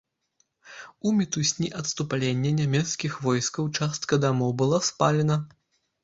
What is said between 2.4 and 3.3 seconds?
нямецкіх